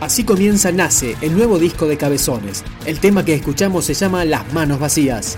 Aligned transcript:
Así 0.00 0.24
comienza 0.24 0.72
Nace, 0.72 1.14
el 1.20 1.36
nuevo 1.36 1.58
disco 1.58 1.86
de 1.86 1.98
Cabezones. 1.98 2.64
El 2.86 3.00
tema 3.00 3.22
que 3.22 3.34
escuchamos 3.34 3.84
se 3.84 3.92
llama 3.92 4.24
Las 4.24 4.50
manos 4.54 4.80
vacías. 4.80 5.36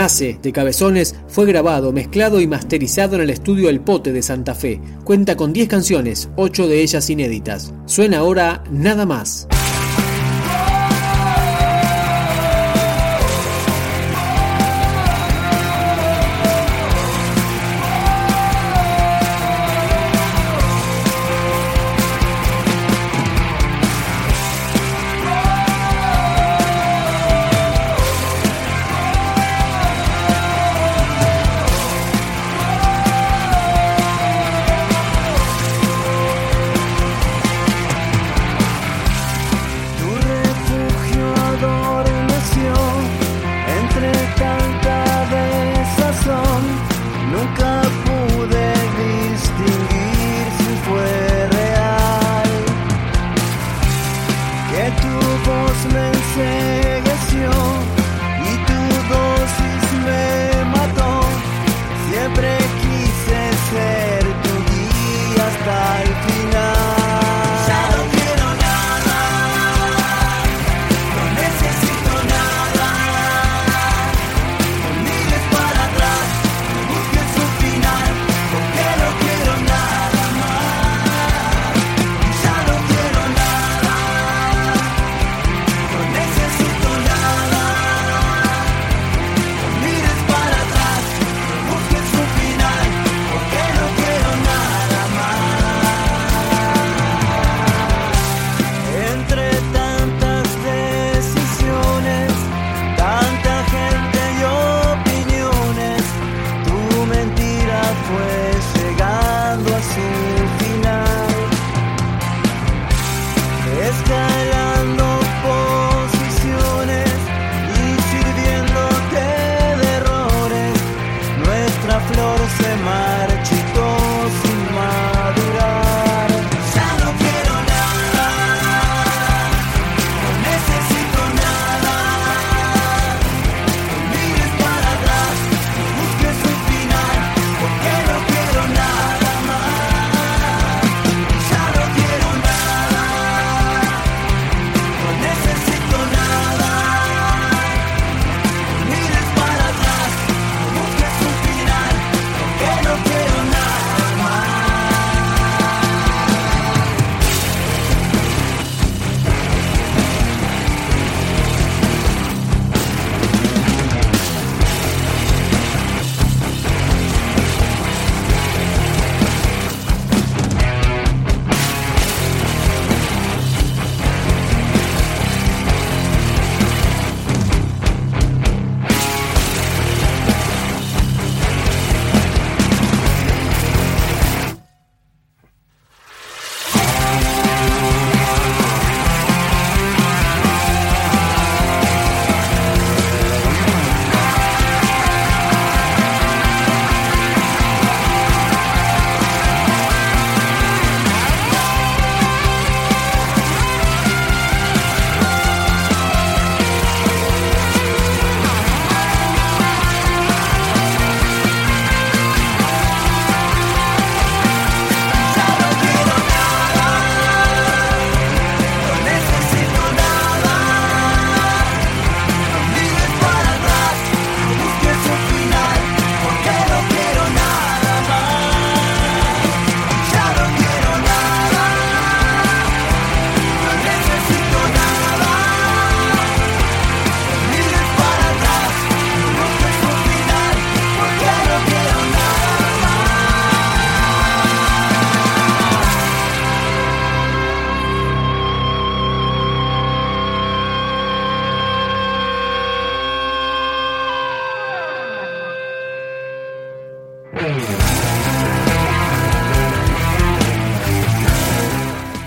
Nace 0.00 0.38
de 0.42 0.50
Cabezones 0.50 1.14
fue 1.28 1.44
grabado, 1.44 1.92
mezclado 1.92 2.40
y 2.40 2.46
masterizado 2.46 3.16
en 3.16 3.20
el 3.20 3.28
estudio 3.28 3.68
El 3.68 3.80
Pote 3.80 4.14
de 4.14 4.22
Santa 4.22 4.54
Fe. 4.54 4.80
Cuenta 5.04 5.36
con 5.36 5.52
10 5.52 5.68
canciones, 5.68 6.30
8 6.36 6.68
de 6.68 6.80
ellas 6.80 7.10
inéditas. 7.10 7.74
Suena 7.84 8.20
ahora 8.20 8.64
Nada 8.70 9.04
más. 9.04 9.46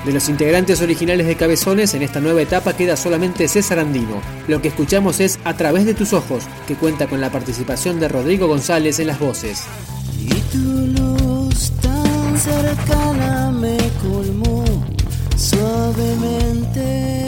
De 0.05 0.11
los 0.11 0.27
integrantes 0.27 0.81
originales 0.81 1.27
de 1.27 1.37
Cabezones, 1.37 1.93
en 1.93 2.01
esta 2.01 2.19
nueva 2.19 2.41
etapa 2.41 2.75
queda 2.75 2.97
solamente 2.97 3.47
César 3.47 3.79
Andino. 3.79 4.21
Lo 4.49 4.61
que 4.61 4.67
escuchamos 4.67 5.21
es 5.21 5.39
A 5.45 5.55
través 5.55 5.85
de 5.85 5.93
tus 5.93 6.11
ojos, 6.11 6.43
que 6.67 6.75
cuenta 6.75 7.07
con 7.07 7.21
la 7.21 7.31
participación 7.31 8.01
de 8.01 8.09
Rodrigo 8.09 8.47
González 8.47 8.99
en 8.99 9.07
las 9.07 9.19
voces. 9.19 9.63
Y 10.19 10.33
tu 10.51 10.57
luz 10.59 11.71
tan 11.81 12.37
cercana 12.37 13.51
me 13.51 13.77
colmó 14.01 14.65
suavemente. 15.37 17.22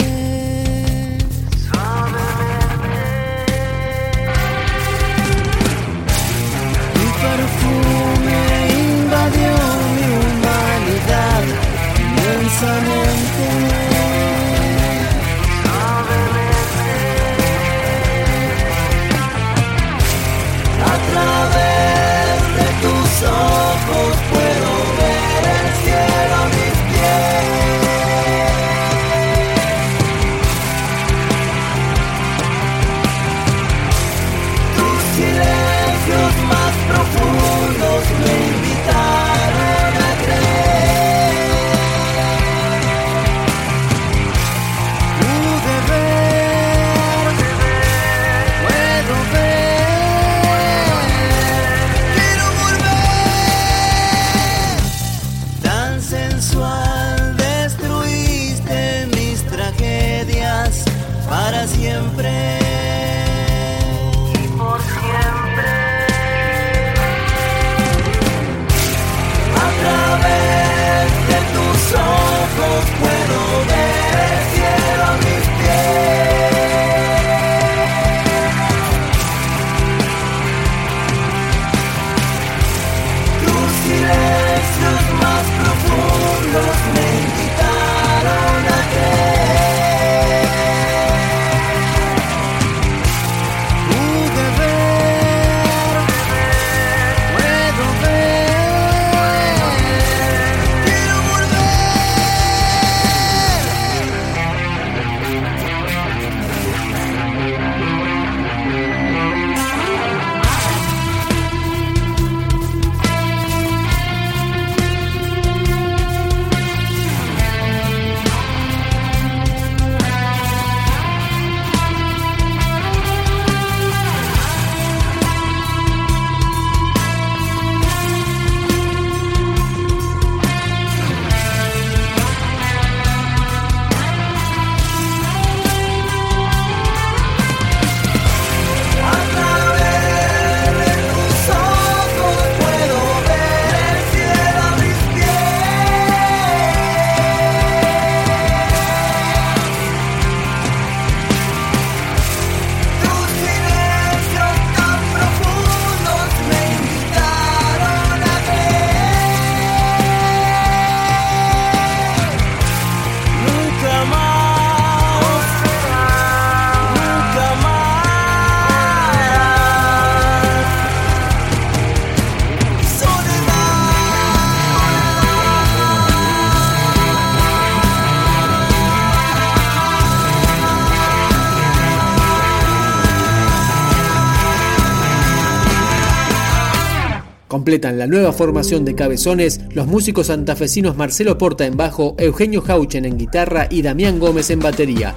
Completan 187.66 187.98
la 187.98 188.06
nueva 188.06 188.32
formación 188.32 188.84
de 188.84 188.94
Cabezones 188.94 189.60
los 189.70 189.88
músicos 189.88 190.28
santafesinos 190.28 190.96
Marcelo 190.96 191.36
Porta 191.36 191.66
en 191.66 191.76
bajo, 191.76 192.14
Eugenio 192.16 192.62
Hauchen 192.64 193.04
en 193.04 193.18
guitarra 193.18 193.66
y 193.68 193.82
Damián 193.82 194.20
Gómez 194.20 194.50
en 194.50 194.60
batería. 194.60 195.16